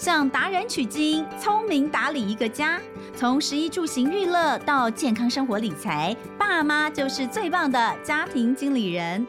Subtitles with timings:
[0.00, 2.80] 向达人取经，聪明打理一个家。
[3.14, 9.26] 从食衣住行娱乐到健康生活理财，爸妈就是最棒的家庭经理人。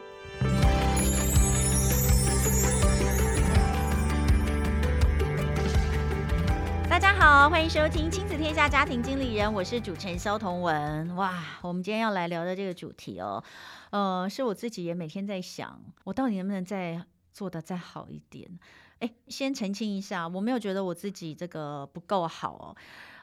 [6.88, 11.14] 大家好，欢迎收听亲子天下家庭经理人，我是主持人萧彤文。
[11.16, 13.44] 哇，我们今天要来聊的这个主题哦，
[13.90, 18.58] 呃，是我自己也每天在想，我到底能不能再做得再好一点？
[19.02, 22.76] 哎，先澄清一下，我没有觉得我自己这个不够好哦，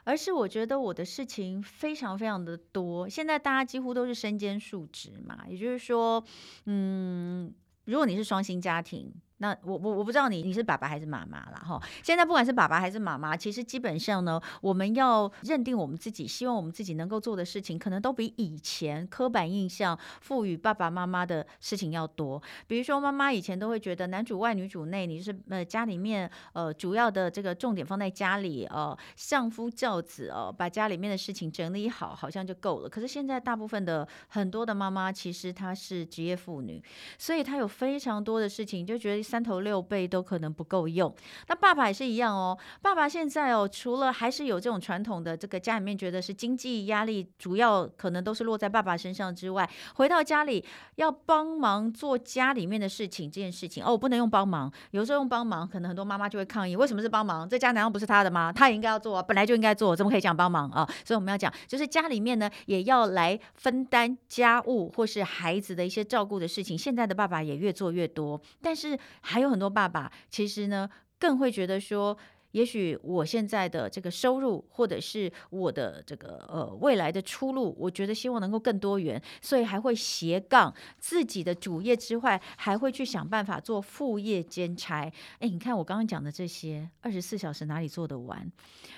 [0.04, 3.08] 而是我觉得我的事情非常非常的多。
[3.08, 6.22] 现在大家几乎都是身兼数职嘛，也就是说，
[6.66, 7.54] 嗯，
[7.86, 9.12] 如果你是双薪家庭。
[9.42, 11.82] 那我我我不知道你你是爸爸还是妈妈了哈。
[12.04, 22.42] 现在不管是爸爸还是妈妈，其实基本上呢，我们要认定我们自己，希望我们自己能够做的事情，可能都比以前刻板印象赋予爸爸妈妈的事情要多。
[22.68, 32.90] 比如说，妈妈以前都会觉得男主外女主内，你是呃家里面呃主要的这个重点放在家里哦，相夫教子哦，把家里面的事情整理好，好像就够了。
[32.90, 36.84] 可是现在大部分的很多的妈妈，其实她是职业妇女，
[37.18, 39.29] 所以她有非常多的事情，就觉得。
[39.30, 41.14] 三头六臂都可能不够用，
[41.48, 42.58] 那爸爸也是一样哦。
[42.82, 57.48] 爸爸现在哦，除了还是有这种传统的这个家里面觉得是经济压力主要可能都是落在爸爸身上之外，回到家里要帮忙做家里面的事情这件事情哦，不能用帮忙，有时候用帮忙，可能很多妈妈就会抗议，为什么是帮忙？
[57.48, 58.52] 这家难道不是他的吗？
[58.52, 60.84] 他也应该要做啊，本来就应该做，怎么可以讲帮忙啊？
[61.06, 66.76] 所以我们要讲，就是家里面呢也要来分担家务或是孩子的一些照顾的事情。
[66.76, 68.98] 现在的爸爸也越做越多，但是。
[69.22, 70.90] 还有很多爸爸，其实呢，
[71.20, 72.18] 更会觉得说。
[72.52, 85.12] 也许我现在的这个收入，或者是我的这个呃未来的出路，我觉得希望能够更多元，所以还会斜杠自己的主业之外，还会去想办法做副业兼差。
[85.40, 88.52] 哎，你看我刚刚讲的这些，二十四小时哪里做得完？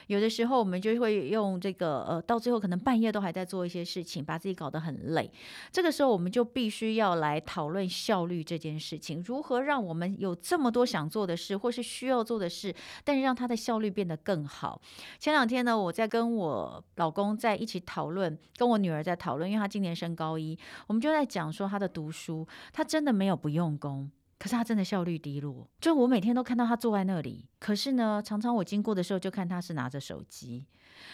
[0.08, 5.32] 有的时候我们就会用这个呃，到最后可能半夜都还在做一些事情，把自己搞得很累。
[5.72, 12.76] 这个时候我们就必须要来讨论效率这件事情，如何让我们有这么多想做的事，或是需要做的事，
[13.06, 14.80] 但是让他的效率变得更好。
[15.20, 20.58] 前两天呢，我在跟我老公在一起讨论，跟我女儿在讨论，因为她今年升高一，
[20.88, 24.10] 我们就在讲说她的读书，她真的没有不用功，
[24.42, 25.70] 可是他真的效率低落。
[25.80, 30.66] 就我每天都看到他坐在那里，可是呢，常常我经过的时候就看他是拿着手机。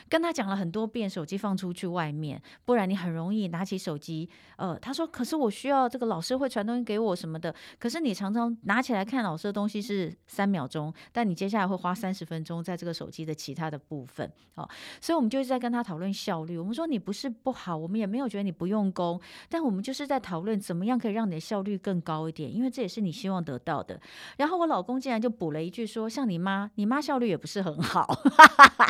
[0.10, 4.30] 跟他讲了很多遍，手机放出去外面，不然你很容易拿起手机。
[4.58, 14.30] 呃，他说：“可是我需要这个老师会传东西给我什么的。”可是你常常拿起来看老师的东西是三秒钟，但你接下来会花三十分钟在这个手机的其他的部分。
[14.56, 14.68] 哦，
[15.00, 16.58] 所以我们就是在跟他讨论效率。
[16.58, 24.00] 我们说你不是不好，我们也没有觉得你不用功，但我们就是在讨论怎么样可以让你的效率更高一点，因为这也是你希望得到的。
[24.38, 28.08] 然后我老公竟然就补了一句说：“像你妈，你妈效率也不是很好。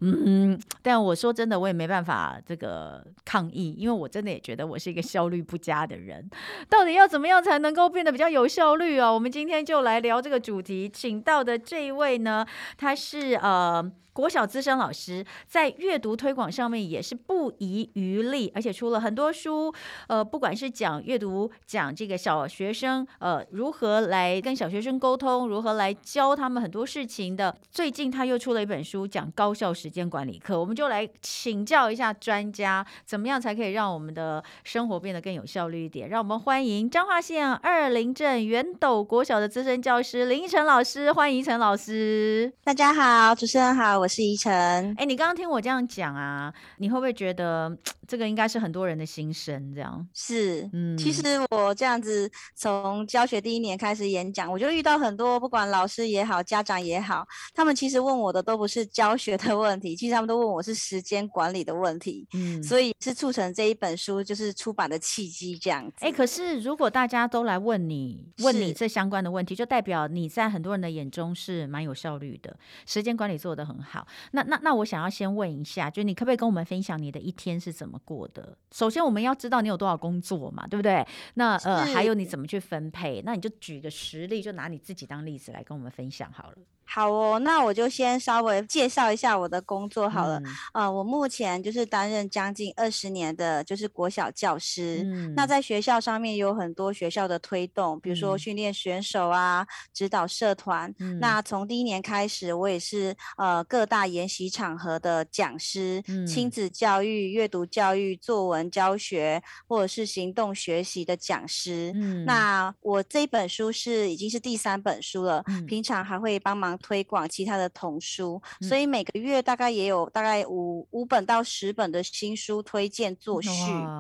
[0.02, 6.30] 嗯，但我说真的，我也没办法这个抗议，因为我真的也觉得我是一个效率不佳的人。
[6.70, 9.10] 到底要怎么样才能够变得比较有效率啊？
[9.10, 12.46] 我们今天就来聊这个主题，请到的这一位呢，
[12.78, 13.90] 他是呃。
[14.16, 19.74] 国小资深老师在阅读推广上面也是不遗余力，而且出了很多书。
[20.08, 27.54] 呃，不管是讲阅读，讲这个小学生呃如何来跟小学生沟通，如何来教他们很多事情的。
[27.70, 30.58] 最近他又出了一本书，讲高效时间管理课。
[30.58, 36.08] 我们就来请教一下专家，怎么样才可以让我们的生活变得更有效率一点？
[36.08, 42.54] 让我们欢迎彰化县二林镇圆斗国小的资深教师林怡辰老师，欢迎怡辰老师。
[42.64, 44.05] 大家好，主持人好。
[44.06, 44.54] 我是怡晨。
[45.00, 47.76] 哎，你刚刚听我这样讲啊，你会不会觉得
[48.08, 49.74] 这个应该是很多人的心声？
[49.74, 62.28] 这样是，嗯，其实我这样子从教学第一年开始演讲，我就遇到很多不管老师也好，家长也好，他们其实问我的都不是教学的问题，其实他们都问我是时间管理的问题。
[62.36, 66.06] 嗯，所以是促成这一本书就是出版的契机这样子。
[66.06, 72.56] 哎，可是如果大家都来问你，问你这相关的问题，就代表你在很多人的眼中是蛮有效率的，
[72.86, 73.95] 时间管理做得很好。
[73.96, 78.58] 好，那那那我想要先问一下，就你可不可以跟我们分享你的一天是怎么过的？
[78.72, 81.08] 首先我们要知道你有多少工作嘛，对不对？
[81.36, 83.22] 那呃，还有你怎么去分配？
[83.26, 86.58] 那你就举个实例，就拿你自己当例子来跟我们分享好了。
[86.88, 90.40] 好哦，那我就先稍微介绍一下我的工作好了。
[90.74, 95.02] 嗯、呃，我目前就是担任将近二十年的，就是国小教师。
[95.04, 100.94] 嗯，那在学校上面有很多学校的推动，比如说训练选手啊，嗯、指导社团。
[101.00, 111.92] 嗯，那从第一年开始，我也是呃各大研习场合的讲师，嗯、亲子教育、阅读教育、作文教学，或者是行动学习的讲师。
[111.96, 116.75] 嗯，那我这本书是已经是第三本书了，嗯、平常还会帮忙。
[116.76, 123.50] 忙推广其他的童书，嗯、所以每个月大概也有大概五五本到十本的新书推荐作序。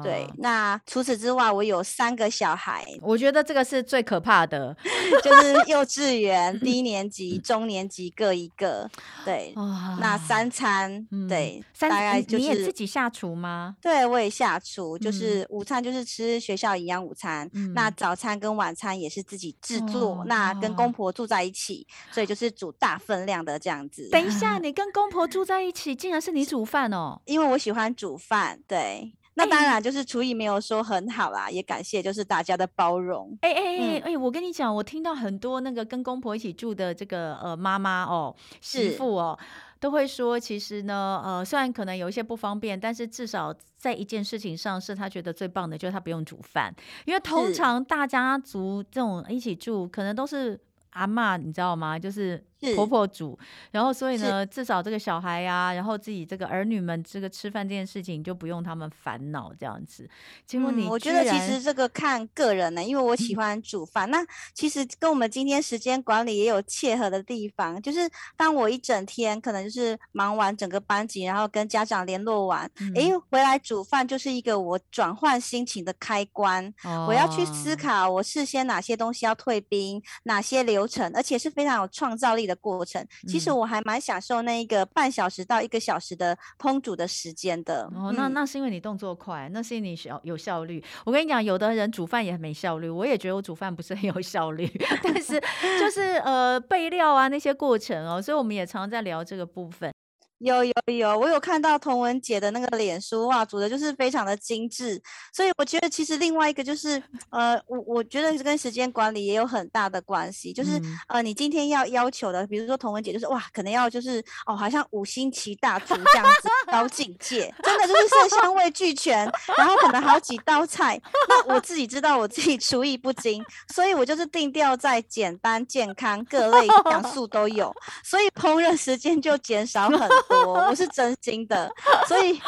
[0.03, 4.75] 对，那除此之外，我有三个小孩，我觉得这个是最可怕的，
[5.23, 8.89] 就是幼稚园低 年级、中年级各一个。
[9.23, 9.53] 对，
[9.99, 13.75] 那三餐，嗯、对，大概就是你也自己下厨吗？
[13.81, 20.15] 对，我也下厨，就是午餐就是吃学校营养午餐，嗯、那早餐跟晚餐也是自己制作。
[20.15, 24.09] 哦、那跟公婆住在一起，所以就是煮大分量的这样子。
[24.09, 27.21] 等一下， 你跟公婆住在一起，竟然是你煮饭哦？
[27.25, 29.13] 因为我喜欢煮饭，对。
[29.37, 33.37] 那当然就是厨艺没有说很好啦，欸、也感谢就是大家的包容。
[33.41, 39.37] 哎哎哎哎，我跟你讲，我听到很多那个跟公婆一起住的这个呃妈妈哦，媳妇哦，
[39.77, 46.73] 都会说，其实呢，呃，虽然可能有一些不方便，但是至少在一件事情上是他觉得最棒的，就是他不用煮饭，
[47.03, 50.57] 因为通常大家族这种一起住，可能都是
[50.91, 51.99] 阿妈，你知道吗？
[51.99, 52.41] 就是。
[52.73, 53.37] 婆婆煮，
[53.71, 60.09] 然后所以呢，至少这个小孩呀、啊，然后自己这个儿女们这个吃饭这件事情就不用他们烦恼这样子。
[60.47, 67.79] 结果你、嗯，我觉得其实这个看个人呢，因为我喜欢煮饭，嗯、那其实跟我们今天时间管理也有切合的地方。
[67.81, 72.61] 就是当我一整天可能就是忙完整个班级，然后跟家长联络完，
[72.95, 76.73] 哎、嗯，回来煮饭就是一个我转换心情的开关。
[76.83, 82.54] 哦、我要去思考我事先哪些东西要退兵，哪些流程，而且是非常有创造力的。
[82.55, 87.89] 过程其实我还蛮享受那一个半小时到一个小时的烹煮的时间的。
[87.95, 90.83] 哦，那那是因为你动作快，那是因为你效有效率。
[91.05, 94.67] 我跟你讲，有的人煮饭也很没效率，我也觉得我煮饭不是很有效率，
[95.03, 95.39] 但是
[95.79, 99.91] 就是呃备料啊那些过程哦，所以我们也常常在聊这个部分。
[100.39, 105.01] 有有有，我有看到童文姐的那个脸书哇，煮的就是非常的精致，
[105.33, 123.41] 所以我觉得其实另外一个就是，呃，我我觉得跟时间管理也有很大的关系，就是、嗯、呃，你今天要要求的，比如说童文姐就是哇，可能要就是哦，好像五星级大厨这样子高境界，真的就是色香味俱全，然后可能好几道菜，那我自己知道我自己厨艺不精，
[123.73, 127.73] 所以我就是定调在简单、健康，各类 养素都有，
[128.03, 130.24] 所以烹饪时间就减少很多。
[130.29, 131.71] 我我是真心的，
[132.07, 132.39] 所以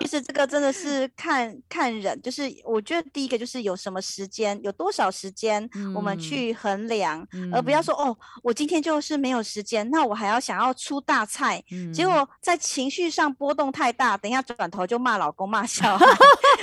[0.00, 12.12] 其实这个真的是看看人，就是我觉得第一个就是有什么时间，有多少时间，我们去衡量，嗯、而不要说哦，我今天就是没有时间，那我还要想要出大菜，嗯、结果。
[12.40, 16.06] 在情绪上波动太大，等一下转头就骂老公骂小孩，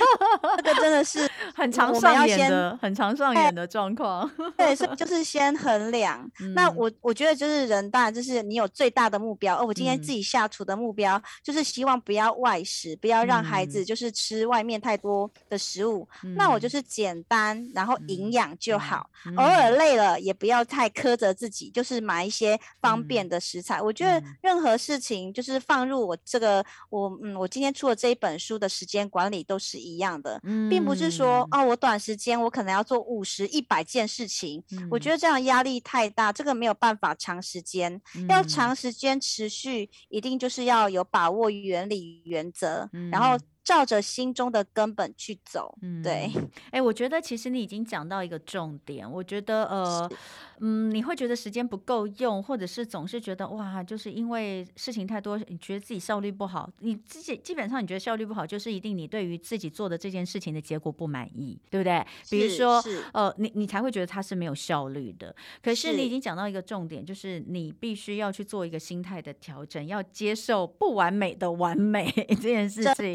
[0.58, 4.30] 这个真的是很常上演的，很常上演的状况。
[4.56, 6.26] 对，所以就是先衡量。
[6.40, 10.20] 嗯、那我我觉得就是人，当然就是你有最大的目标，哦，我今天自己。
[10.30, 16.06] 下厨的目标就是希望不要外食，不要让孩子就是吃外面太多的食物。
[16.22, 19.10] 嗯、那我就是简单，然后营养就好。
[19.36, 23.78] 偶尔累了也不要太苛责自己，就是买一些方便的食材。
[23.78, 34.62] 嗯、我觉得任何事情就是放入我这个我嗯，我今天出的这一本书的时间管理都是一样的，嗯、并不是说哦，我短时间我可能要做五十一百件事情。
[34.72, 39.90] 嗯、我觉得这样压力太大，这个没有办法长时间，嗯、要长时间持续。
[40.08, 43.38] 一定就是要有把握原理原则，嗯、然后。
[43.70, 46.28] 照着心中的根本去走，嗯，对。
[46.70, 49.08] 哎、欸，我觉得其实你已经讲到一个重点。
[49.08, 50.10] 我觉得，呃，
[50.58, 56.68] 嗯，你会觉得时间不够用，或者是总是觉得哇，就是因为事情太多，你觉得自己效率不好。
[56.80, 62.04] 你自己基本上你觉得效率不好，就是一定你对于自己做的这件事情的结果不满意，对不对？
[62.28, 65.32] 比如说，呃，你你才会觉得它是没有效率的。
[65.62, 73.14] 可是你已经讲到一个重点，就是你必须要去做一个心态的调整，要接受不完美的完美 这件事情。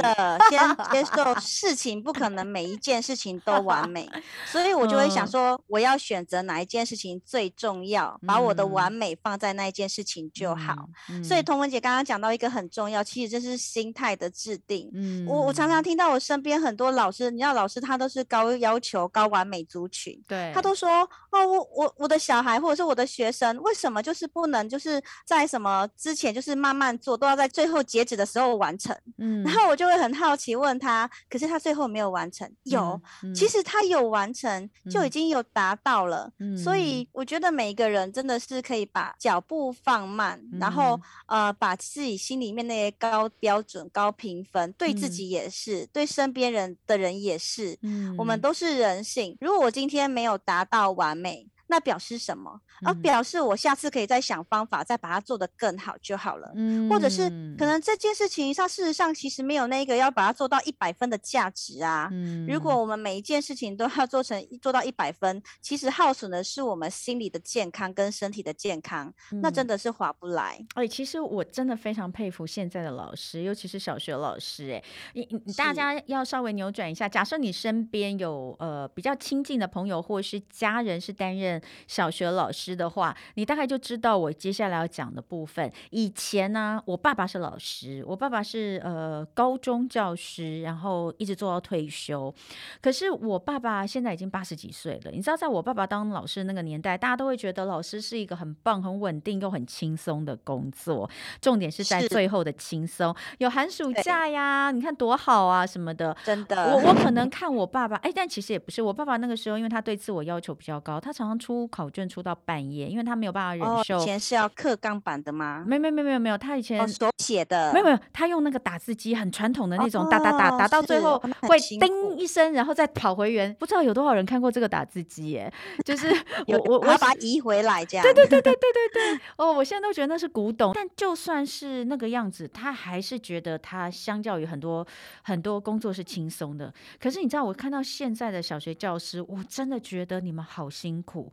[0.50, 4.10] 先接受事情不可能每一件事情都完 美，
[4.46, 10.90] 所以我就会想说，我要选择哪一件事情最重要，把我的完美放在那一件事情就好。
[11.24, 14.90] 所以童文姐刚刚讲到一个很重要，其实这是心态的制定。
[14.94, 20.90] 嗯我我常常听到我身边很多老师，你知道老师他都是高要求、高完美族群，对，他都说
[21.32, 28.96] 哦，我我我的小孩或者是我的学生，为什么就是不能就是在什么之前就是慢慢做，都要在最后截止的时候完成？
[29.18, 30.25] 嗯，然后我就会很好。
[30.28, 32.50] 好奇问他，可是他最后没有完成。
[32.64, 36.32] 有，嗯嗯、其实他有完成，就已经有达到了。
[36.40, 47.78] 嗯、所以我觉得每一个人真的是可以把脚步放慢，嗯、然后呃，把自己心里面那些高标准、高评分，对自己也是，嗯、对身边人的人也是。
[47.82, 49.38] 嗯、我们都是人性。
[49.40, 51.48] 如果我今天没有达到完美。
[51.68, 52.60] 那表示什么？
[52.86, 56.52] 而、嗯、表示我下次可以再想方法，再把它做得更好就好了。
[56.56, 62.10] 嗯，或者是可能这件事情上，事实上其实没有那个要把它做到一百分的价值啊。
[62.12, 70.64] 嗯，如果我们每一件事情都要做成做到一百分，其实耗损的是我们心理的健康跟身体的健康，嗯、那真的是划不来。
[70.76, 74.72] 哎，其实我真的非常佩服现在的老师，尤其是小学老师。
[74.72, 81.55] 哎，你你大家要稍微扭转一下，假设你身边有呃比较亲近的朋友或是家人是担任
[81.88, 85.72] 小学老师的话，你大概就知道我接下来要讲的部分。
[85.92, 92.34] 以前呢、啊，我爸爸是老师，我爸爸是呃高中教师，然后一直做到退休。
[92.82, 95.12] 可是我爸爸现在已经八十几岁了。
[95.12, 101.10] 你知道，在我爸爸当老师那个年代，大家都会觉得老师是一个很棒、很稳定又很轻松的工作。
[101.42, 106.16] 重点是在最后的轻松，有寒暑假呀，你看多好啊什么的。
[106.24, 108.82] 真的，我我可能看我爸爸，哎，但其实也不是。
[108.82, 114.00] 我爸爸那个时候，因为他对自我要求比较高，他常常出考卷出到半夜，因为他没有办法忍受。
[114.00, 115.64] 哦、以前是要刻钢板的吗？
[115.68, 117.72] 没没没没有没有，他以前手写的。
[117.72, 123.54] 没有没有，他用那个打字机，很传统的那种，打打打打到最后会叮一声，然后再跑回原。
[123.60, 125.30] 不知道有多少人看过这个打字机？
[125.30, 126.08] 耶，就是
[126.48, 128.04] 我我我要把它移回来这样。
[128.04, 129.22] 对 对对对对对对。
[129.38, 134.86] 哦，我现在都觉得那是古董，但就算是那个样子，他还是觉得他相较于很多
[135.22, 136.74] 很多工作是轻松的。
[137.00, 141.32] 可是你知道，我看到现在的小学教师，我真的觉得你们好辛苦。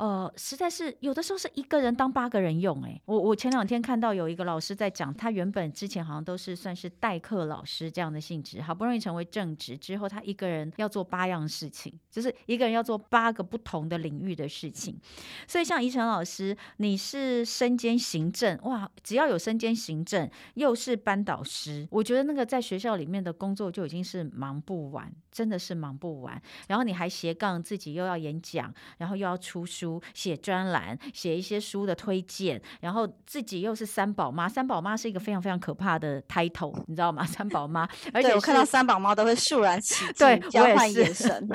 [0.00, 14.98] 呃，实在是有的时候是一个人当八个人用，哎，我我前两天看到有一个老师在讲，他原本之前好像都是算是代课老师这样的性质，好不容易成为正职之后，他一个人要做八样事情，就是一个人要做八个不同的领域的事情。
[15.46, 26.40] 所以像怡晨老师，你是身兼行政，哇，只要有身兼行政，又是班导师，我觉得那个在学校里面的工作就已经是忙不完，真的是忙不完。
[26.68, 29.89] 然后你还斜杠自己又要演讲，然后又要出书。
[30.12, 37.24] 写专栏，写一些书的推荐，然后自己又是三宝妈，三宝妈是一个非常非常可怕的 title，你知道吗？
[37.24, 41.48] 三宝妈，而且我看到三宝妈都会肃然起敬，交换眼神。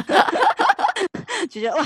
[1.50, 1.86] 就觉得哇，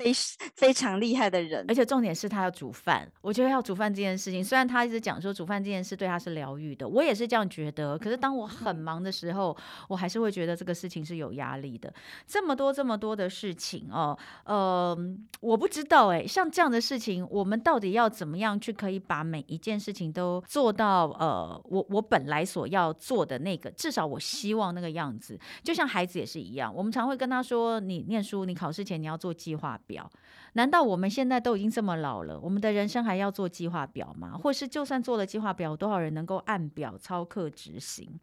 [0.00, 0.10] 非
[0.54, 3.06] 非常厉害的人，而且重点是他要煮饭。
[3.20, 7.98] 我觉得要煮饭这件事情，虽然他一直讲说煮饭这件事对他是疗愈的，我也是这样觉得。
[7.98, 9.54] 可是当我很忙的时候，
[9.88, 11.92] 我还是会觉得这个事情是有压力的。
[12.26, 14.96] 这么多这么多的事情哦，呃，
[15.40, 25.38] 我不知道哎，像这样的事情，我们到底要怎么样去可以把每一件事情都做到呃，我我本来所要做的那个，至少我希望那个样子。
[25.62, 30.08] 就像孩子也是一样，我们常会跟他说：“你念书，你考。”试前你要做计划表，
[30.52, 34.38] 难道我们现在都已经这么老了，我们的人生还要做计划表吗？
[34.40, 38.20] 或是就算做了计划表，多少人能够按表操课执行？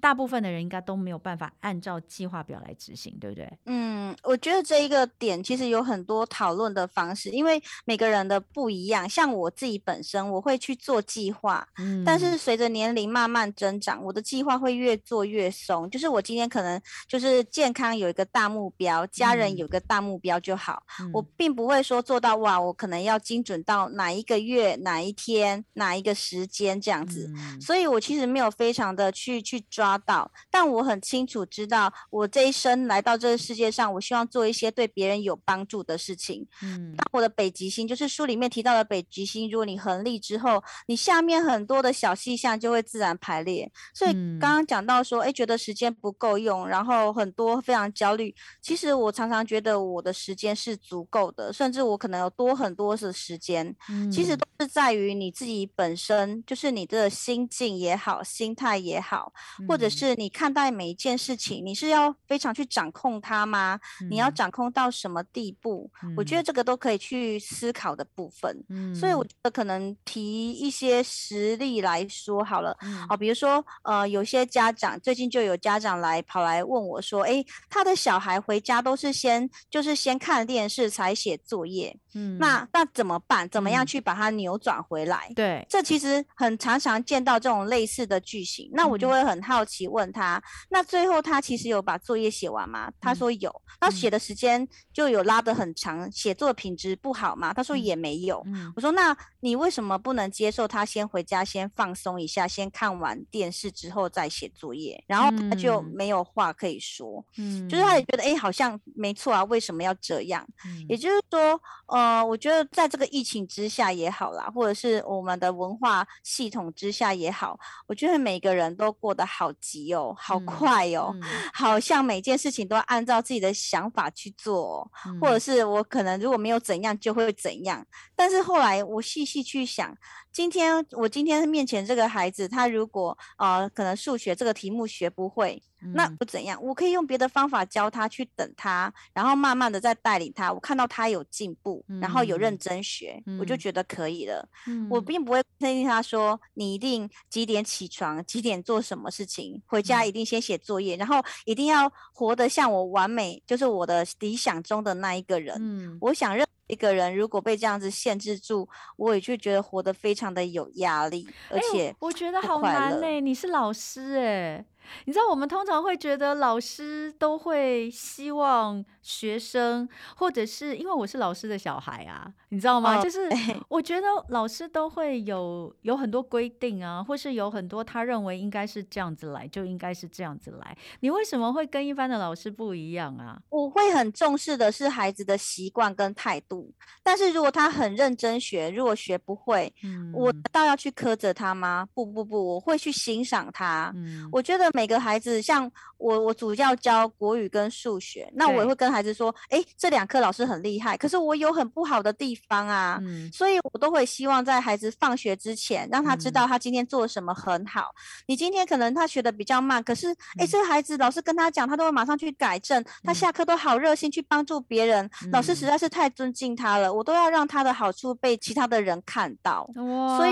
[0.00, 3.50] 大部分的人应该都没有办法按照计划表来执行，对不对？
[3.66, 9.06] 嗯，我觉得这一个点其实有很多讨论的方式，因为每个人的不一样。
[9.08, 15.88] 像我自己本身，我会去做计划，嗯，但是随着年龄慢慢增长，我的计划会越做越松。
[15.90, 27.30] 就是我今天可能就是健康有一个大目标，家人有个大目标就好，嗯，我并不会说做到哇，我可能要精准到哪一个月、哪一天、哪一个时间这样子。
[27.36, 29.89] 嗯，所以我其实没有非常的去去抓。
[29.98, 36.46] 到，但我很清楚知道，我这一生来到这个世界上，我希望做一些对别人有帮助的事情。
[36.62, 43.70] 嗯，当我的北极星就是书里面提到的北极星，如果你横立之后，你下面很多的小细项就会自然排列。
[43.92, 48.32] 所以刚刚讲到说，哎，觉得时间不够用，然后很多非常焦虑。
[48.62, 53.74] 其实我常常觉得我的时间是足够的，甚至我可能有多很多的时间。
[53.88, 59.32] 嗯，其实都是在于你自己本身，就是你的心境也好，心态也好，
[59.66, 63.80] 或或者是你看待每一件事情，你是要非常去掌控它吗？
[64.02, 65.90] 嗯、你要掌控到什么地步？
[66.04, 68.64] 嗯、我觉得这个都可以去思考的部分。
[68.68, 72.76] 嗯，所以我觉得可能提一些实例来说好了。
[72.82, 81.96] 嗯、好，比如说呃，有些家长最近就有家长来跑来问我说，哎，他的小孩回家都是先就是先看电视才写作业。
[82.14, 83.48] 嗯，那那怎么办？
[83.48, 85.28] 怎么样去把它扭转回来？
[85.30, 88.68] 嗯、对，这其实很常常见到这种类似的句型。
[88.72, 89.69] 那我就会很好奇。
[89.70, 92.90] 提问他，那最后他其实有把作业写完吗？
[93.00, 93.50] 他说有。
[93.78, 97.52] 他写的时间就有拉得很长，写作品质不好吗？
[97.54, 98.44] 他说也没有。
[98.74, 105.02] 我说那你为什么不能接受他先回家先放松一下，先看完电视之后再写作业？
[105.06, 110.46] 然后他就没有话可以说，嗯，就是他也觉得哎，好像没错啊，为什么要这样？
[110.88, 119.50] 也就是说，呃，我觉得在这个疫情之下也好啦，或者是我们的文化系统之下也好，我觉得每个人都过得好。
[119.60, 127.86] 急哦，好快哦，嗯嗯、 好像每件事情都要按照自己的想法去做，哦，嗯、或者是我可能如果没有怎样就会怎样。
[128.16, 129.94] 但是后来我细细去想，
[130.32, 135.62] 今天我今天面前这个孩子，他如果呃可能数学这个题目学不会。
[135.94, 140.52] 那不怎样，我可以用别的方法教他，去等他，然后慢慢的再带领他。
[140.52, 144.46] 我看到他有进步，嗯、然后有认真学，嗯、我就觉得可以了。
[144.66, 155.56] 嗯、我并不会规定他说，你一定几点起床，几点做什么事情，回家一定先写作业，嗯、然后一定要活得像我完美，就是我的理想中的那一个人。
[155.60, 163.20] 嗯、我想认一个人，如果被这样子限制住，我也就觉得活得非常的有压力，而且、欸、我觉得好难嘞。
[163.20, 164.64] 你是老师哎、欸。
[165.04, 173.00] 你知道我们通常会觉得老师都会希望学生，或者是因为我是老师的小孩啊，你知道吗？
[173.02, 173.28] 就是
[173.68, 180.76] 我觉得老师都会有有很多规定啊，或是有很多他认为应该是这样子来，就应该是这样子来。
[181.00, 183.38] 你为什么会跟一般的老师不一样啊？
[183.50, 191.86] 我会很重视的是孩子的习惯跟态度，但是如果他很认真学，如果学不会，嗯，我倒要去苛责他吗？
[191.94, 193.92] 不不不，我会去欣赏他。
[193.94, 194.70] 嗯，我觉得。
[194.79, 207.82] 每个孩子，像我，我主要教国语跟数学，那我也会跟孩子说，哎对，这两科老师很厉害，可是我有很不好的地方啊，嗯、所以我都会希望在孩子放学之前，让他知道他今天做什么很好。
[207.82, 219.68] 嗯、你今天可能他学的比较慢，可是，哎、嗯，这个孩子老师跟他讲，他都会马上去改正，他下课都好热心去帮助别人，嗯、老师实在是太尊敬他了，我都要让他的好处被其他的人看到。
[219.76, 220.30] 哇，所以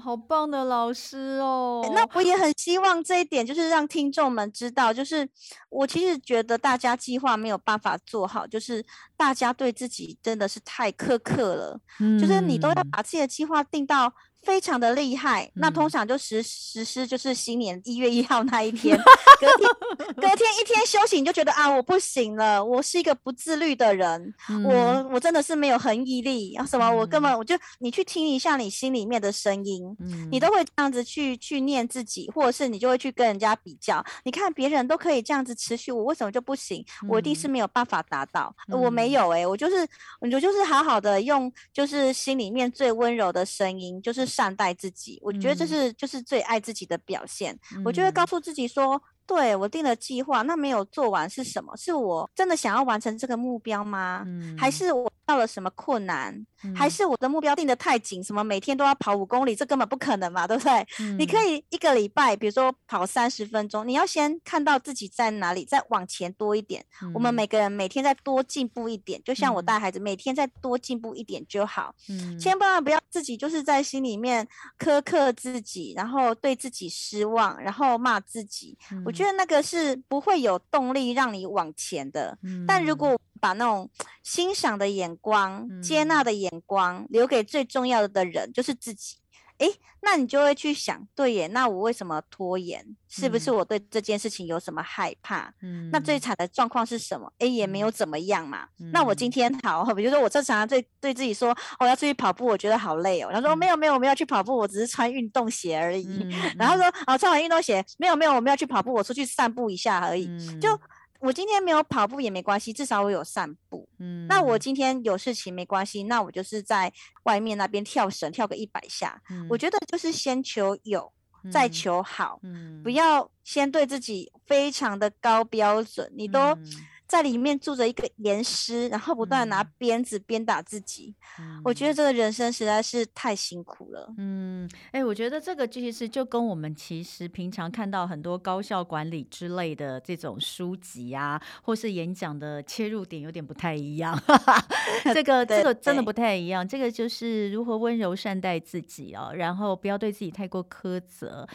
[0.00, 3.61] 好棒的老师哦，那我也很希望这一点就是。
[3.68, 5.28] 让听众们知道，就是
[5.68, 8.84] 我其实觉得大家计划没有办法做好，就是
[9.16, 14.12] 大家对自己真的是太苛刻了，嗯、就是你都要把自己的计划定到。
[14.42, 18.96] 非常的厉害，那通常就实实施就是新年一月一号那一天，
[19.40, 19.68] 隔天
[20.16, 36.84] 隔天一天休息，你就觉得啊，我不行了，我是一个不自律的人，嗯、我我真的是没有恒毅力啊什么，我根本我就你去听一下你心里面的声音，嗯、你都会这样子去去念自己，或者是你就会去跟人家比较，你看别人都可以这样子持续，我为什么就不行？
[37.08, 39.86] 我一定是没有办法达到，嗯、我没有哎、欸，我就是
[40.20, 44.31] 我就是好好的用就是心里面最温柔的声音，就是。
[44.32, 47.58] 善待自己，我觉得这是就是最爱自己的表现。
[47.76, 51.76] 嗯、我就会告诉自己说，对，我定了计划，那没有做完是什么？
[51.76, 54.22] 是我真的想要完成这个目标吗？
[54.26, 56.34] 嗯、还是我到了什么困难？
[56.64, 58.22] 嗯、还是我的目标定得太紧？
[58.22, 59.54] 什么每天都要跑五公里？
[59.56, 60.86] 这根本不可能嘛，对不对？
[61.00, 66.84] 嗯、你可以一个礼拜，比如说跑三十分钟，你要先看到自己在哪里，再往前多一点。
[67.02, 71.94] 嗯、我们每个人每天再多进步一点，就像我带孩子，每天再多进步一点就好。
[72.08, 74.46] 嗯、千万不要自己就是在心里面
[74.78, 78.78] 苛刻自己，然后对自己失望，然后骂自己。
[78.92, 82.38] 嗯、我觉得那个是不会有动力让你往前的。
[82.42, 83.90] 嗯、但如果把那种
[84.22, 89.16] 欣赏的眼光、嗯、接纳的眼光留给最重要的人，就是自己。
[89.58, 89.68] 诶，
[90.00, 92.84] 那你就会去想，对耶，那我为什么拖延？
[93.08, 95.52] 是不是我对这件事情有什么害怕？
[95.62, 97.32] 嗯，那最惨的状况是什么？
[97.38, 98.66] 诶，也没有怎么样嘛。
[98.80, 103.28] 嗯、那我今天好，比如说我正常对对自己说，我要出去跑步，我觉得好累哦。
[103.30, 106.26] 然后说没有没有，我们要去跑步，我只是穿运动鞋而已。
[106.58, 110.26] 然后说啊，穿完运动鞋，没有没有，我们要去跑步，我出去散步一下而已。
[110.26, 110.76] 嗯、就。
[111.22, 113.88] 我今天没有跑步也没关系，至少我有散步。
[113.98, 119.22] 嗯，那我今天有事情没关系，那我就是在外面那边跳绳，跳个一百下。
[119.30, 121.12] 嗯，我觉得就是先求有，
[121.50, 122.40] 再求好。
[122.42, 126.40] 嗯，不要先对自己非常的高标准，你都。
[126.40, 126.66] 嗯
[127.12, 131.14] 在里面住着一个严师，然后不断拿鞭子鞭打自己。
[131.38, 134.10] 嗯、我觉得这个人生实在是太辛苦了。
[134.16, 144.18] 嗯，哎、欸，我觉得这个其实就跟我们其实平常看到很多高效管理之类的这种书籍啊，或是演讲的切入点有点不太一样。
[145.12, 146.66] 这个这个真的不太一样。
[146.66, 151.46] 这个就是如何温柔善待自己哦，然后不要对自己太过苛责。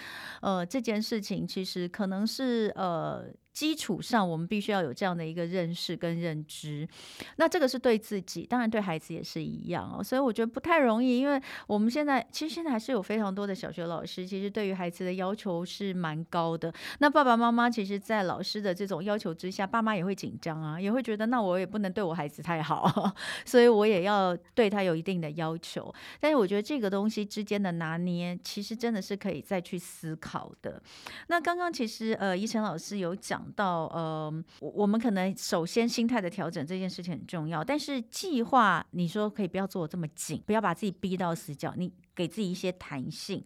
[0.42, 3.26] 呃，这件事情其实可能是呃。
[3.58, 6.88] 基础上，我们必须要有这样的一个认识跟认知。
[7.38, 10.04] 那这个是对自己，当然对孩子也是一样哦。
[10.04, 16.72] 所以我觉得不太容易，因为我们现在其实现在还是有非常多的小学老师，其实对于孩子的要求是蛮高的。
[17.00, 23.12] 那爸爸妈妈其实，在老师的这种要求之下，爸妈也会紧张啊，也会觉得那我也不能对我孩子太好，
[23.44, 25.92] 所以我也要对他有一定的要求。
[26.20, 30.80] 但是我觉得这个东西之间的拿捏，其实真的是可以再去思考的。
[31.30, 33.47] 那刚刚其实呃，依晨老师有讲。
[33.52, 43.44] 到，呃，我们可能首先心态的调整这件事情很重要，但是计划你说可以不要做这么紧，不要把自己逼到死角，你给自己一些弹性。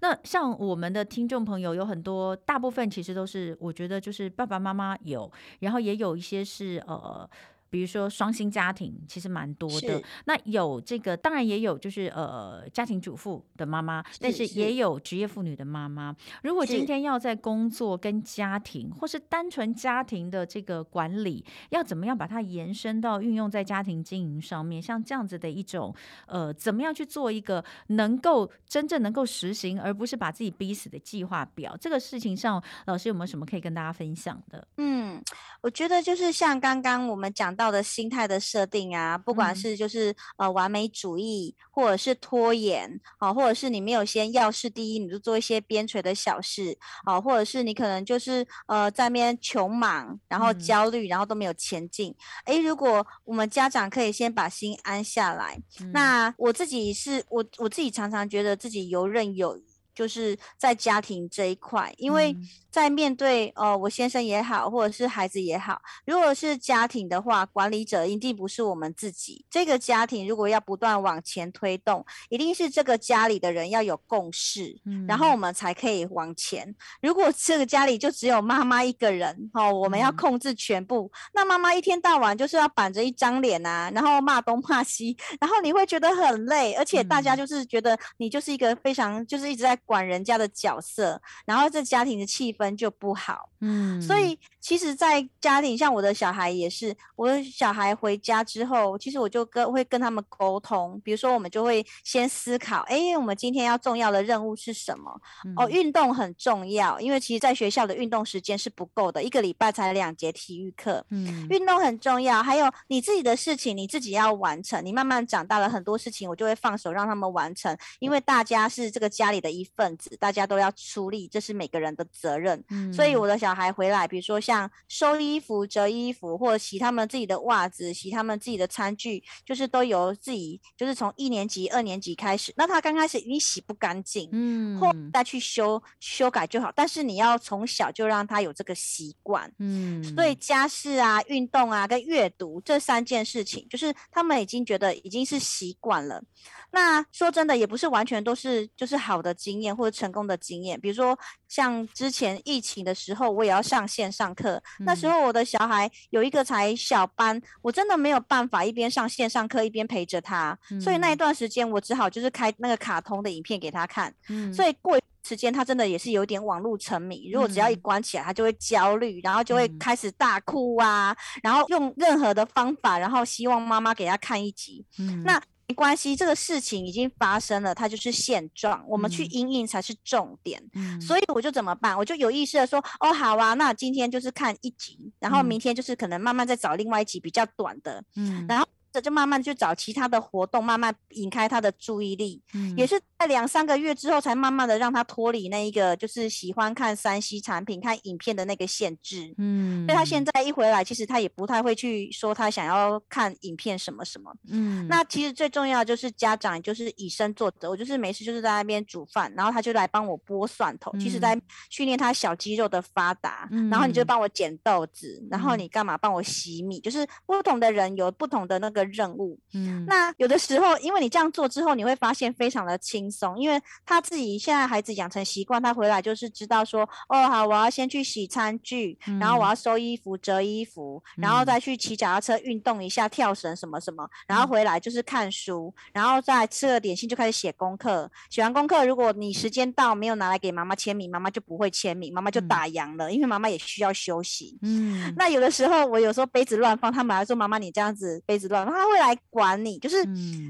[0.00, 7.28] 那像我们的听众朋友有很多，大部分其实都是我觉得就是爸爸妈妈有，然后也有一些是呃。
[7.74, 16.14] 比如说双薪家庭其实蛮多的，那有这个当然也有就是呃家庭主妇的妈妈，但是也有职业妇女的妈妈。
[16.44, 24.80] 如果今天要在工作跟家庭，或是单纯家庭的这个管理，要怎么样把它延伸到运用在家庭经营上面？
[24.80, 25.92] 像这样子的一种
[26.26, 31.76] 呃，怎么样去做一个能够真正能够实行，而不是把自己逼死的计划表？
[31.80, 34.64] 这个事情上，老师有没有什么可以跟大家分享的？
[34.76, 35.20] 嗯，
[35.60, 37.63] 我觉得就是像刚刚我们讲到。
[37.70, 52.14] 的心态的设定啊，不管是就是、嗯、呃完美主义，或者是拖延，好、啊，或者是你没有先要事第一，你就做一些边陲的小事，好、啊，或者是你可能就是呃在那边穷忙，然后焦虑，然后都没有前进。
[52.44, 62.36] 哎、嗯，如果我们家长可以先把心安下来，嗯、那我自己是我我自己常常觉得自己游刃有余，就是在家庭这一块，因为。
[62.74, 69.46] 嗯在面对呃，我先生也好，或者是孩子也好，如果是家庭的话，管理者一定不是我们自己。
[69.48, 76.74] 这个家庭如果要不断往前推动，一定是这个家里的人要有共识，嗯，然后我们才可以往前。
[77.00, 92.63] 如果这个家里就只有妈妈一个人，哦，我们要控制全部，嗯，那妈妈一天到晚就是要板着一张脸啊，然后骂东骂西，然后你会觉得很累，而且大家就是觉得你就是一个非常就是一直在管人家的角色，然后这家庭的气氛。
[92.76, 105.20] 就不好，嗯，所以其实，在家庭，像我的小孩也是，我的小孩回家之后，其实我就跟会跟他们沟通，比如说，我们就会先思考，哎，我们今天要重要的任务是什么？
[105.44, 112.42] 嗯、哦，运动很重要，因为其实，在学校的运动时间是不够的，一个礼拜才两节体育课，嗯，运动很重要。
[112.42, 114.84] 还有你自己的事情，你自己要完成。
[114.84, 122.53] 你慢慢长大了，很多事情我就会放手让他们完成，因为大家是这个家里的一份子，大家都要出力，这是每个人的责任。
[122.68, 132.52] 嗯、所以我的小孩回来，比如说像收衣服、折衣服，或者洗他们自己的袜子、洗他们自己的餐具，就是都由自己，就是从一年级、二年级开始。
[132.56, 136.72] 那他刚开始你洗不干净，嗯，后再去修修改就好。
[136.74, 140.02] 但是你要从小就让他有这个习惯，嗯。
[140.14, 146.22] 所以家事啊、运动啊、跟阅读这三件事情，就是他们已经觉得已经是习惯了。
[146.70, 150.80] 那说真的，也不是完全都是就是好的经验或者成功的经验。
[150.80, 151.16] 比如说
[151.54, 154.60] 像之前疫情的时候，我也要上线上课。
[154.80, 164.12] 那时候我的小孩有一个才小班，我真的没有办法一边上线上课一边陪着他，所以那一段时间我只好就是开那个卡通的影片给他看。
[164.52, 167.30] 所以过一段时间他真的也是有点网络沉迷。
[167.30, 174.84] 如果只要一关起来，他就会焦虑，然后就会开始大哭啊，然后用任何的方法，然后希望妈妈给他看一集。
[175.24, 180.62] 那没关系，这个事情已经发生了，它就是现状，我们去阴影才是重点。
[180.74, 181.96] 嗯，所以我就怎么办？
[181.96, 188.66] 我就有意识的说，哦，好啊，那今天就是看一集，然后明天就是可能慢慢再找另外一集比较短的，嗯，然后。
[188.94, 192.94] 这就慢慢去找其他的活动，慢慢引开他的注意力，嗯、也是
[193.24, 199.34] 在两三个月之后，才慢慢的让他脱离那一个就是喜欢看 3C 产品、看影片的那个限制。
[199.38, 204.32] 嗯，所以他现在一回来，其实他也不太会去说他想要看影片什么什么。
[204.50, 211.36] 嗯，那其实最重要的就是家长就是以身作则，我就是没事就是在那边煮饭，然后他就来帮我剥蒜头，嗯、其实在
[211.70, 213.48] 训练他小肌肉的发达。
[213.50, 216.78] 嗯、然后你就帮我捡豆子，然后你干嘛帮我洗米？
[216.78, 218.84] 嗯、就是不同的人有不同的那个。
[218.84, 238.10] 任务，嗯，那有的时候，因为你这样做之后，你会发现非常的轻松，因为他自己现在孩子养成习惯，他回来就是知道说，哦，好，我要先去洗餐具，嗯、然后我要收衣服、折衣服，然后再去骑脚踏车运动一下、跳绳什么什么，然后回来就是看书，然后再吃了点心就开始写功课。
[238.30, 244.58] 写完功课，如果你时间到没有拿来给妈妈签名，妈妈就不会签名，妈妈就打烊了，嗯、因为妈妈也需要休息。
[244.62, 248.74] 嗯，那有的时候我有时候杯子乱放，他们还说妈妈你这样子杯子乱放。
[248.74, 249.96] 他会来管你，就是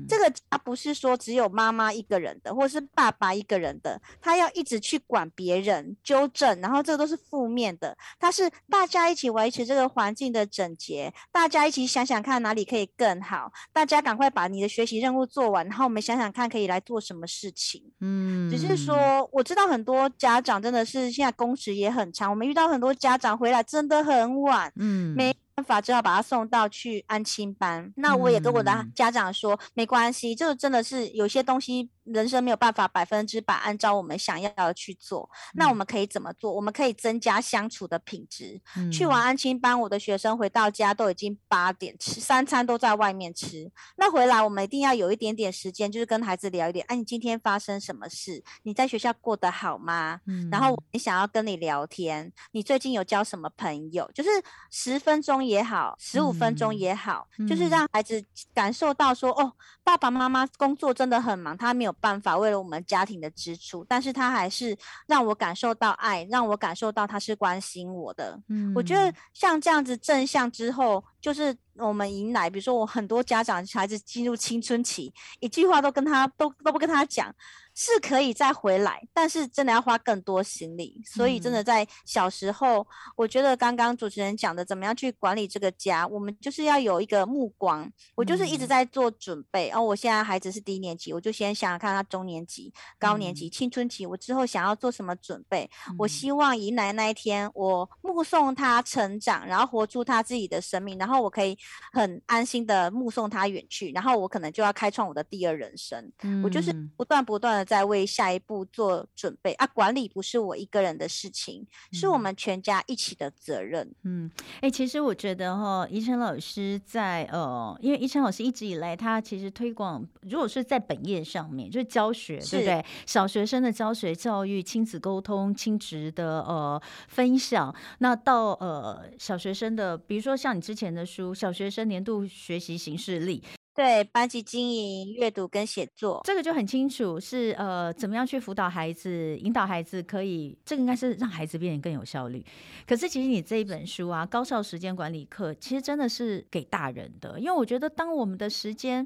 [0.09, 7.97] 这个家不是说只有妈妈一个人的，或是爸爸一个人的，他要一直去管别人、纠正，然后这都是负面的。
[8.21, 17.83] 他是大家一起维持这个环境的整洁，大家一起想想看哪里可以更好，大家赶快把你的学习任务做完，然后我们想想看可以来做什么事情。
[18.01, 25.35] 嗯，只是说我知道很多家长真的是现在工时也很长，我们遇到很多家长回来真的很晚，嗯，没。
[25.55, 27.93] 办法，只好把他送到去安亲班。
[27.97, 31.91] 那我也跟我的家长说，嗯、没关系，这个真的是有些东西。
[32.05, 36.53] 人生没有办法百分之百按照我们想要的去做，那我们可以怎么做？
[36.53, 38.61] 我们可以增加相处的品质。
[38.77, 43.73] 嗯、去完安亲班，我的学生回到家都已经八点，吃三餐都在外面吃。
[43.97, 46.85] 那回来我们一定要有一点点时间，就是跟孩子聊一点。
[46.89, 48.45] 哎、啊，你今天发生什么事？
[48.65, 50.21] 你在学校过得好吗？
[50.27, 52.31] 嗯、然后我想要跟你聊天。
[52.53, 54.11] 你最近有交什么朋友？
[54.13, 54.29] 就是
[54.71, 59.53] 十分钟也好，十五分钟也好，嗯、就是让孩子感受到说，哦，
[59.83, 61.95] 爸爸妈妈工作真的很忙，他没有。
[62.01, 64.77] 办法为了我们家庭的支出，但是他还是
[65.07, 68.39] 让我感受到爱，让我感受到他是关心我的。
[68.49, 77.35] 嗯，我觉得像这样子正向之后，就是我们迎来，比如说我很多家长孩子进入青春期，一句话都跟他都都不跟他讲。
[77.75, 81.03] 是可以再回来，但是真的要花更多心力。
[81.05, 87.91] 所以真的在小时候，嗯、我觉得刚刚主持人讲的，怎么样去管理这个家，我们就是要有一个目光。
[88.15, 89.71] 我就是一直在做准备。
[89.71, 95.69] 哦、我现在孩子是低年级，我就先想想看他中年级、高年级、嗯、青春期，我之后想要做什么准备。
[95.91, 101.59] 嗯、我希望迎来那一天，我目送他成长，然后活出他自己的生命，然后我可以
[101.93, 106.13] 很安心的目送他远去，然后我可能就要开创我的第二人生。
[106.23, 107.64] 嗯、我就是不断不断的。
[107.65, 109.67] 在为下一步做准备啊！
[109.69, 113.91] 管理不是我一个人的事情，嗯、是我们全家一起的责任。
[114.03, 122.85] 嗯，哎、欸，其实我觉得哈，宜晨老师在呃，因为宜晨老师一直以来，他其实推广，如果是在本业上面，就是教学，对不对？
[123.07, 133.41] 小学生的教学、教育、亲子沟通、亲职的呃分享，那到呃小学生的，比如说像你之前的书《小学生年度学习行事历》。
[133.75, 142.45] 对，班级经营、阅读跟写作，这个就很清楚是呃，怎么样去辅导孩子、引导孩子，可以这个应该是让孩子变得更有效率。
[142.87, 149.05] 可是其实你这一本书啊，《高效时间管理课》，其实真的是给大人的，因为我觉得当我们的时间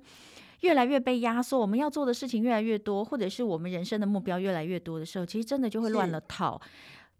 [0.60, 6.60] 越来越被压缩，我们要做的事情越来越多，或者是我们人生的目标越来越多的时候，其实真的就会乱了套。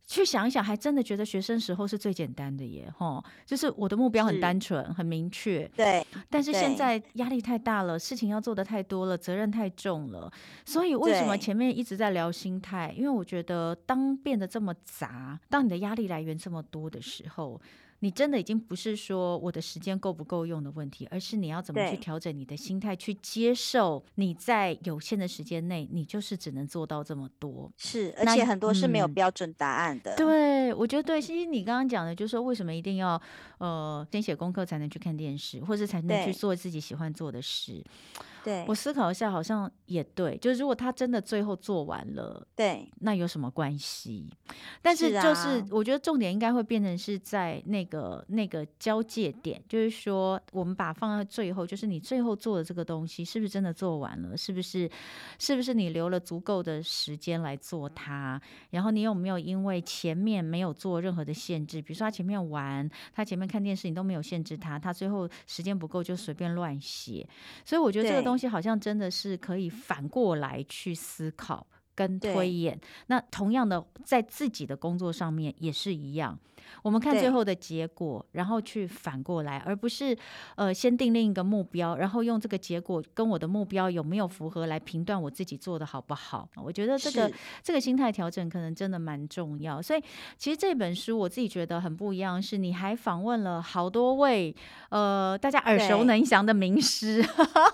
[0.08, 6.04] 去想一想，还真的觉得学生时候是最简单的耶，吼，就是我的目标很单纯、很明确，对。
[6.30, 10.32] 但是现在压力太大了，事情要做的太多了，责任太重了，
[10.64, 12.94] 所以为什么前面一直在聊心态？
[12.96, 17.60] 因为我觉得当变得这么杂，当你的压力来源这么多的时候。
[18.00, 27.70] 你真的已经不是说我的时间够不够用的问题，而是你要怎么去调整你的心态，去接受你在有限的时间内，你就是只能做到这么多。
[27.76, 30.14] 是，而且很多是没有标准答案的。
[30.14, 31.20] 嗯、对，我觉得对。
[31.20, 33.20] 其实你刚刚讲的，就是说为什么一定要
[33.58, 37.84] 呃先写功课才能去看电视，或者才能去做自己喜欢做的事。
[38.48, 40.36] 对，我思考一下，好像也对。
[40.38, 44.32] 就是如果他真的最后做完了，对，那有什么关系？
[44.80, 54.34] 但是就是我觉得重点应该会变成是在那个那个交界点，就是说我们把放在最后，就是你最后做的这个东西是不是真的做完了？
[54.34, 54.90] 是不是
[55.38, 58.40] 是不是你留了足够的时间来做它？
[58.70, 67.28] 然后你有没有因为前面没有做任何的限制，比如说他前面玩，他前面看电视，你都没有限制他，他最后时间不够就随便乱写。
[67.66, 68.37] 所以我觉得这个东西。
[68.38, 72.80] 东西好像真的是可以反过来去思考跟推演。
[73.08, 76.38] 那同样的，在自己的工作上面也是一样。
[76.82, 80.16] 我们看最后的结果，然后去反过来，而不是
[80.56, 86.48] 呃先定另一个目标，然后用这个结果跟我的目标有没有符合来评断我自己做的好不好。
[86.56, 87.30] 我觉得这个
[87.62, 89.80] 这个心态调整可能真的蛮重要。
[89.80, 90.02] 所以
[90.36, 94.54] 其实这本书我自己觉得很不一样，是你还访问了好多位
[94.90, 97.22] 呃大家耳熟能详的名师，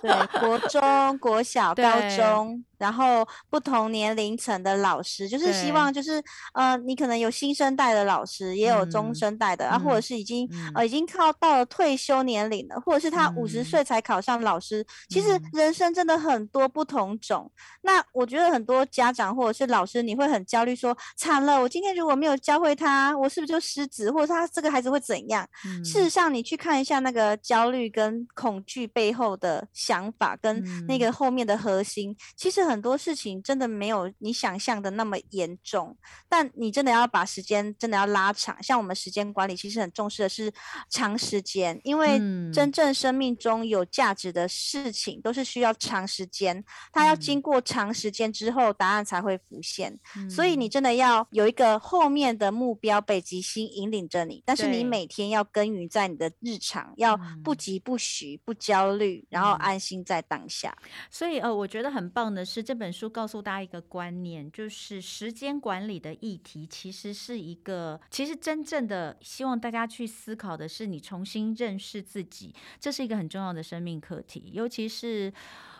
[0.02, 2.64] 对，对，国 中、国小、高中。
[2.76, 14.82] 然后不同年龄层的老师，就是希望就是呃，你可能有新生代的老师，也有中生代的，嗯、啊，或者是已经、嗯、呃已经靠到了退休年龄了，或者是他五十岁才考上老师。
[14.82, 17.50] 嗯、其实人生真的很多不同种。
[17.54, 25.48] 嗯、那我觉得很多家长或者是老师，你会很焦虑说，说惨了，我今天如果没有教会他，我是不是就失职，或者他这个孩子会怎样？
[25.64, 32.74] 嗯、事实上，你去看一下那个焦虑跟恐惧背后的想法，跟那个后面的核心，嗯、其实很。
[32.74, 35.96] 很多事情真的没有你想象的那么严重，
[36.28, 38.60] 但你真的要把时间真的要拉长。
[38.60, 40.52] 像我们时间管理，其实很重视的是
[40.90, 42.18] 长时间，因为
[42.52, 49.96] 真正生命中有价值的事情都是需要长时间，它要经过长时间之后，答案才会浮现。
[50.28, 60.76] 所以你真的要有一个后面的目标，北极星引领着你，但是你每天要耕耘在你的日常，要不急不徐，不焦虑，然后安心在当下。
[61.08, 62.64] 所以呃，我觉得很棒的是。
[62.64, 75.32] 这本书告诉大家一个观念，就是时间管理的议题，其实是一个，其实真真正的希望大家去思考的是，你重新认识自己，这是一个很重要的生命课题，尤其是。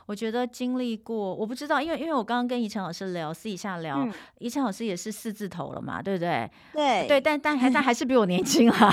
[0.07, 6.51] 我觉得经历过，我不知道，因为因为我刚刚跟怡晨老师聊，私底下聊，嗯、怡辰老师也是四字头了嘛，对不对？
[6.73, 8.93] 对对，但但还但还是比我年轻啊。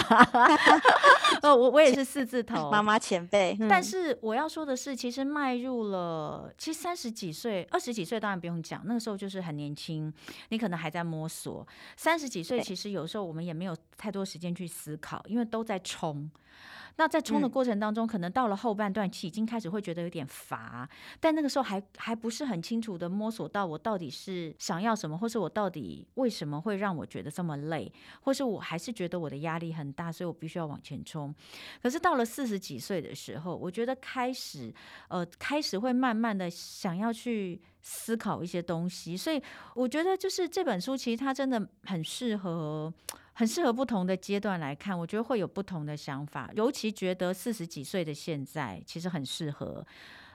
[1.42, 3.58] 呃，我我也是四字 头，妈妈前辈。
[3.60, 10.14] 嗯、但是我要说的是，其实迈入了，其实三十几岁、二十几岁当然不用讲，那个时候就是很年轻，
[10.50, 11.66] 你可能还在摸索。
[11.98, 16.30] 三十几岁其实有时候我们也没有太多时间去思考，因为都在冲。
[16.98, 20.88] 那在冲的过程当中，嗯、可能到了后半段期，已经开始会觉得有点乏，
[21.20, 31.34] 但那个时候还还不是很清楚的摸索到我到底是想要什么，或是我到底为什么会让我觉得这么累，或是我还是觉得我的压力很大，所以我必须要往前冲。
[31.82, 34.74] 可是到了四十几岁的时候，我觉得开始
[35.08, 39.42] 呃开始会慢慢的想要去思考一些东西，所以
[39.76, 42.94] 我觉得就是这本书其实它真的很适合。
[43.34, 46.52] 很适合不同的阶段来看，我觉得会有不同的想法。
[46.56, 49.86] 尤其觉得四十几岁的现在，其实很适合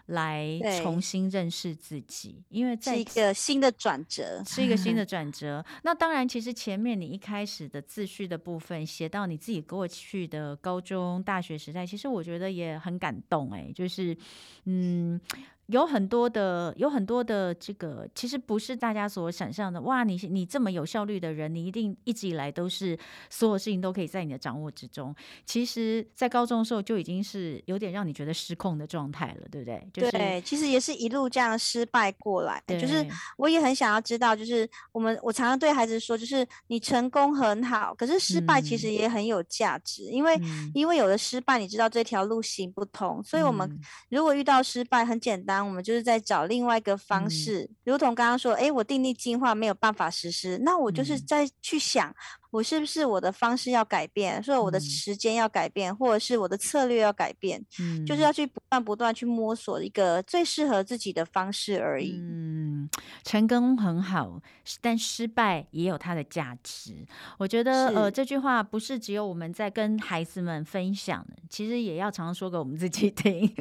[0.06, 5.64] 来重新认识自己，因为是一个新的转折，是一个新的 转折。
[5.82, 13.50] 那当然，其实前面你一开始的自序的部分，写到你自己过去的高中、大学时代，其实我觉得也很感动。
[13.52, 14.16] 哎，就是
[14.64, 15.20] 嗯。
[15.66, 19.80] 有很多的，有很多的这个，其实不是大家所想象的。
[19.80, 22.96] 哇，你你这么有效率的人，你一定一直以来都是
[23.28, 25.12] 所有事情都可以在你的掌握之中。
[25.44, 29.88] 其实，在高中的时候就已经是有点让你觉得失控的状态了，对不对？
[29.92, 32.62] 就是、对，其实也是一路这样失败过来。
[32.68, 33.04] 就是
[33.36, 43.20] 我也很想要知道，就是我们我常常对孩子说，就是你成功很好，可是失败其实也很有价值，嗯、因为、嗯、因为有了失败，你知道这条路行不通。
[43.24, 43.68] 所以，我们
[44.10, 45.55] 如果遇到失败，很简单。
[45.64, 52.12] 我们就是在找另外一个方式，嗯、如同刚刚说，哎，我定力进化没有办法实施，那我就是在去想。
[52.50, 62.16] 我是不是我的方式要改变，所以我的时间要改变，嗯、或者是我的策略要改变，嗯、就是要去不断不断去摸索一个最适合自己的方式而已。
[62.18, 62.88] 嗯，
[63.24, 64.40] 成功很好，
[64.80, 67.06] 但失败也有它的价值。
[67.38, 73.52] 我觉得，呃，这句话不是只有我们在跟孩子们分享的，其实也要常常说给我们自己听，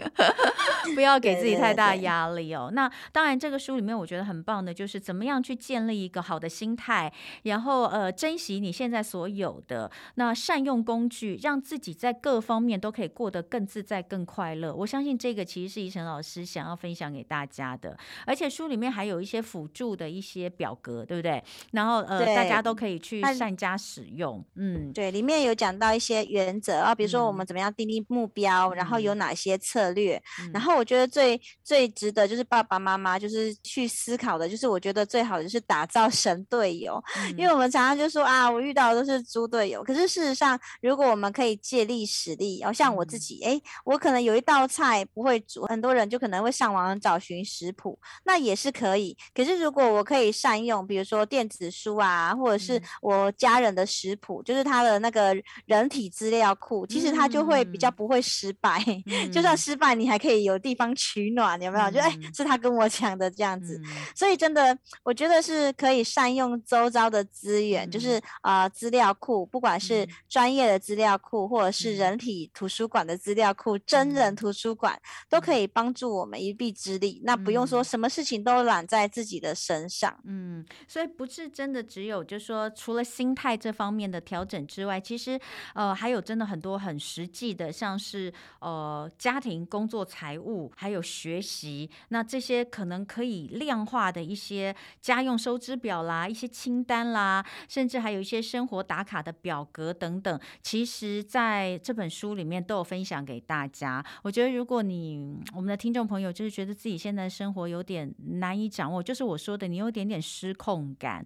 [0.95, 2.67] 不要给自己太大压力哦。
[2.69, 7.11] 对对对，那当然，这个书里面我觉得很棒的就是怎么样去建立一个好的心态，
[7.43, 14.71] 然后呃，珍惜你现现在所有的，那善用工具，让自己在各方面都可以过得更自在、更快乐。
[14.71, 21.43] 我相信这个其实是怡晨老师想要分享给大家的，而且书里面还有一些辅助的一些表格，对不对？
[21.71, 24.45] 然后呃，大家都可以去善加使用。
[24.53, 30.21] 嗯，对，里面有讲到一些原则啊，比如说我们怎么样定立目标，嗯、然后有哪些策略。
[30.43, 49.15] 嗯、然后我觉得最最值得就是爸爸妈妈就是去思考的，就是我觉得最好的就是打造神队友，嗯、因为我们常常就说啊，我遇到的都是猪队友，可是事实上，如果我们可以借力使力，然后像我自己，哎、嗯，我可能有一道菜不会煮，很多人就可能会上网找寻食谱，那也是可以。
[49.33, 55.35] 可是如果我可以善用，比如说电子书啊，或者是我家人的食谱，嗯、就是他的那个
[55.67, 58.83] 人体资料库，其实他就会比较不会失败。
[59.05, 61.85] 嗯、就算失败，你还可以有地方取暖，有没有？
[61.85, 63.79] 嗯、就哎，是他跟我讲的这样子。
[63.85, 68.53] 嗯、所以真的，我觉得是可以善用周遭的资源，嗯、就是啊。
[68.53, 74.97] 呃资料库，不管是专业的资料库，或者是人体图书馆的资料库，真人图书馆
[75.29, 77.19] 都可以帮助我们一臂之力。
[77.23, 80.15] 那不用说什么事情都揽在自己的身上。
[80.23, 85.39] 嗯，所以不是真的只有，就是说除了心态这方面的调整之外，其实
[85.73, 98.44] 呃还有真的很多很实际的，像是呃家庭、工作、财务，还有学习，那这些可能可以量化的一些家用收支表啦，一些清单啦，甚至还有一些。
[98.45, 104.05] 生活打卡的表格等等，其实在这本书里面都有分享给大家。
[104.21, 111.25] 我觉得，如果你我们的听众朋友就是觉得自己现在生活有点难以掌握，就是我说的，你有点点失控感。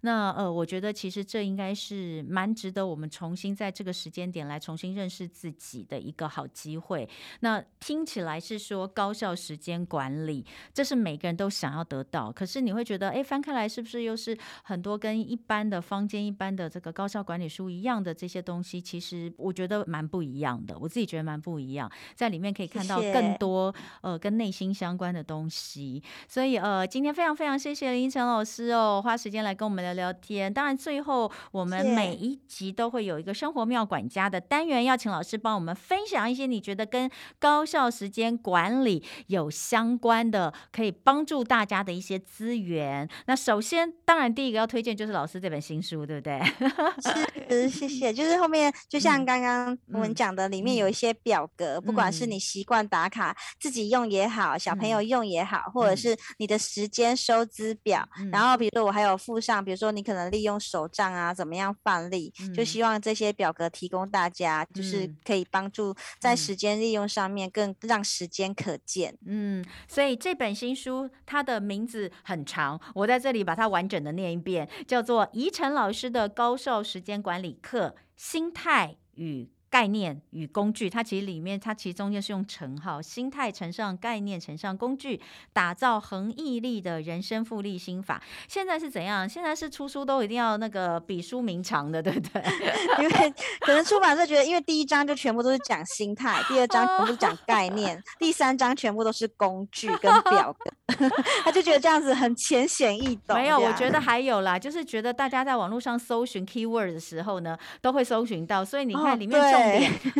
[0.00, 7.08] 那呃，我觉得其实这应该是蛮值得我们重新在这个时间点来重新认识自己的一个好机会。
[7.40, 12.30] 那听起来是说高效时间管理，这是每个人都想要得到。
[12.30, 18.80] 可是你会觉得，哎，翻开来是不是又是很多跟一般的坊间、一般的这个高效管理书一样的这些东西？
[18.80, 26.02] 其实我觉得蛮不一样的，我自己觉得蛮不一样，在里面可以看到更多呃跟内心相关的东西。
[26.28, 30.52] 所以呃，今天非常非常谢谢林依晨老师哦，花时间来跟我们聊聊天。
[30.52, 43.08] 当然，最后我们每一集都会有一个生活妙管家的单元，要请老师帮我们分享一些你觉得跟高效时间管理有相关的，可以帮助大家的一些资源。
[43.26, 46.40] 那首先，当然第一个要推荐就是老师这本新书，对不对？
[47.48, 48.12] 是，谢谢。
[48.12, 69.16] 就是后面就像刚刚我们讲的，里面有一些表格，嗯、不管是你习惯打卡、嗯、自己用也好，小朋友用也好，嗯、或者是你的时间收支表，嗯、然后比如说我还有附上，比如说你可能利用手账啊，怎么样范例，嗯、就希望这些表格提供大家，就是可以帮助在时间利用上面更让时间可见。
[69.26, 79.53] 嗯，所以这本新书它的名字很长，我在这里把它完整的念一遍，叫做宜晨老师的高效时间管理课：心态与。
[79.74, 85.20] 概念与工具，它其实里面，它其实中间是用乘号，心态乘上概念乘上工具，
[85.52, 88.22] 打造恒毅力的人生复利心法。
[88.46, 89.28] 现在是怎样？
[89.28, 92.40] 现在是出书都一定要那个笔书名长的，对不对？
[93.02, 101.10] 因为可能出版社觉得，因为第一章就全部都是讲心态， 第二章全部是讲概念，第三章全部都是工具跟表格，
[101.42, 103.36] 他就觉得这样子很浅显易懂。
[103.36, 109.63] 没有，我觉得还有啦，就是觉得大家在网络上搜寻 keyword 的时候呢，都会搜寻到，所以你看里面重。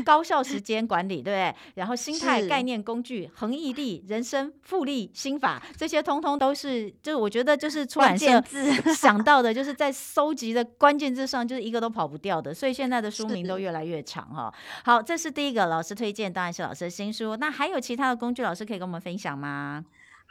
[0.05, 1.55] 高效时间管理，对不对？
[1.75, 8.43] 然后心态、概念、工具、恒毅力、人生复利心法，这些通通都是，就是我觉得就是出版社
[8.95, 12.53] 想到的，就是在搜集的关键字上，就是一个都跑不掉的。
[12.55, 14.53] 所以现在的书名都越来越长哈。
[14.85, 17.37] 好，这是第一个老师推荐，当然是老师的新书。
[17.37, 19.85] 那还有其他的工具，老师可以跟我们分享吗？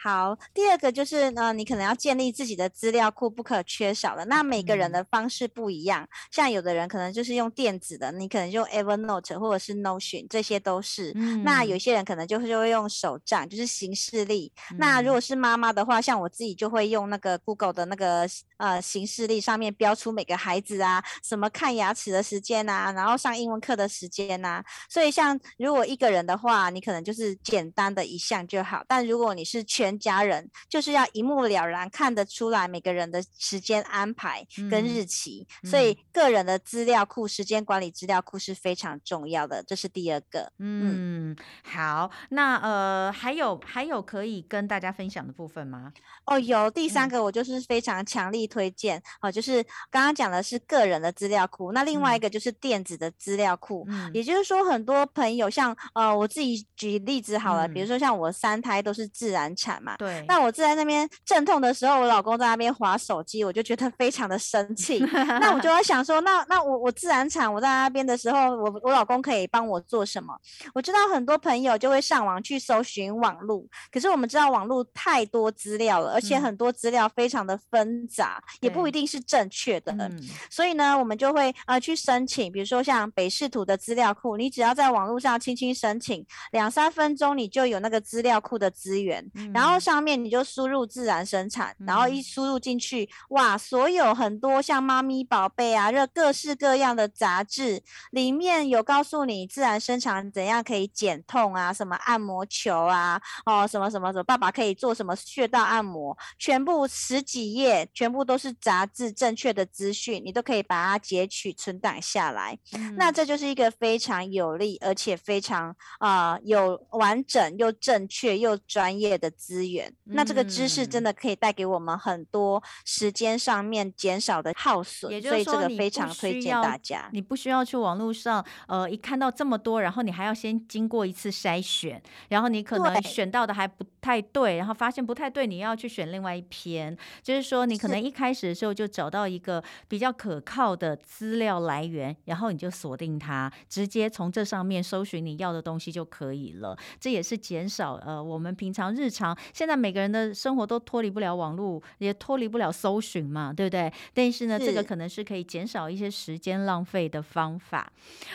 [0.04, 4.26] 好，第二个就是呢，你可能要建立自己的资料库，不可缺少的。
[4.26, 11.14] 那每个人的方式不一样，嗯、像有的人可能就是用电子的，你可能用 Evernote 或者是 Notion，这些都是。
[11.16, 14.52] 嗯、那有些人可能就会用手账，就是行事历。
[14.72, 18.28] 嗯、那如果是妈妈的话，像我自己就会用那个 Google 的那个
[18.64, 24.64] 呃行事历，上面标出每个孩子啊，什么看牙齿的时间啊，然后上英文课的时间啊。
[24.90, 28.82] 所以像如果一个人的话，你可能就是简单的一项就好。
[28.88, 39.62] 但如果你是全家人就是要一目了然看得出来每个人的时间安排跟日期，嗯、所以个人的资料库、时间管理资料库是非常重要的。
[39.68, 40.52] 这是第二个。
[40.60, 45.92] 嗯，嗯好，那呃还有还有可以跟大家分享的部分吗？
[46.26, 53.86] 哦，有第三个，我就是非常强力推荐哦，就是刚刚讲的是个人的资料库，那另外一个就是电子的资料库。
[53.90, 59.74] 嗯，也就是说，很多朋友像呃我自己举例子好了，嗯、比如说像我三胎都是自然产。
[59.82, 60.24] 嘛，对。
[60.28, 65.00] 那我自在那边阵痛的时候，我老公在那边划手机，我就觉得非常的生 气。
[65.42, 70.34] 那我就要想说，那那我我自然产，我在那边的时候，我我老公可以帮我做什么？
[70.76, 79.92] 我知道很多朋友就会上网去搜寻网路，可是我们知道网路太多资料了，而且很多资料非常的纷杂，嗯、也不一定是正确的。
[79.94, 80.22] 嗯、
[80.52, 89.64] 所以呢，我们就会呃去申请，比如说像北市图的资料库，你只要在网络上轻轻申请，两三分钟你就有那个资料库的资源，嗯、然后。
[89.64, 97.82] 然后上面你就输入自然生产，然后一输入进去，哇，所有很多像妈咪宝贝啊，这各式各样的杂志
[98.12, 112.60] 里面有告诉你自然生产怎样可以减痛啊，什么按摩球啊，哦，什么什么什么，爸爸可以做什么穴道按摩，全部十几页，全部都是杂志正确的资讯，你都可以把它截取存档下来。
[112.74, 119.54] 嗯、那这就是一个非常有利，而且非常啊、呃、有完整又正确又专业的资。
[119.54, 127.08] 资源，那这个知识真的可以带给我们很多时间上面减少的耗损，所以这个非常推荐大家。
[127.14, 136.98] 你不需要去网络上，呃，一看到这么多，然后你还要先经过一次筛选，然后你可能选到的还不太对，对然后发现不太对，你要去选另外一篇。
[137.22, 146.78] 就是说，你可能一开始的时候就找到一个比较可靠的资料来源，然后你就锁定它，直接从这上面搜寻你要的东西就可以了。
[147.00, 149.36] 这也是减少呃我们平常日常。
[149.52, 153.92] 现在每个人的生活都脱离不了网络，也脱离不了搜寻嘛，对不对？
[154.14, 157.92] 但是呢，是这个可能是可以减少一些时间浪费的方法。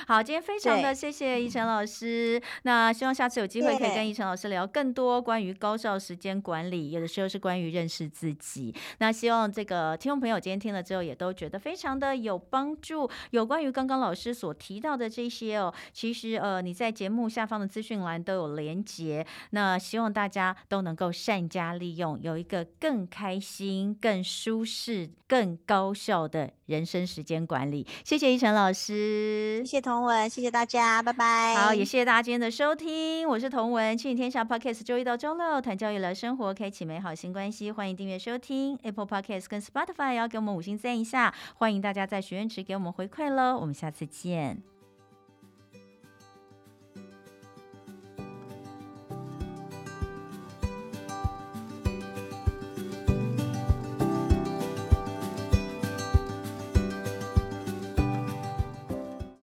[0.06, 2.40] 好，今天非常的谢谢怡晨老师。
[2.62, 8.74] 那希望下次有机会可以跟怡晨老师聊更多关于高效时间管理，有的时候是关于认识自己。
[8.98, 13.08] 那希望这个听众朋友今天听了之后，也都觉得非常的有帮助。
[13.30, 19.26] 有关于刚刚老师所提到的这些哦，其实呃你在节目下方的资讯栏都有连结。
[19.52, 20.98] 那希望大家都能。
[20.98, 27.86] 够善加利用，有一个更开心、更舒适、更高效的人生时间管理。
[28.04, 31.54] 谢谢一晨老师，谢谢童文，谢谢大家，拜拜。
[31.54, 44.62] 好，也谢谢大家今天的收听，我是童文，亲子天下 Podcast，周一到周六谈教育聊生活，开启美好新关系，欢迎订阅收听 Apple Podcast Spotify，也要给我们五星赞一下，欢迎大家在许愿池给我们回馈喽，我们下次见。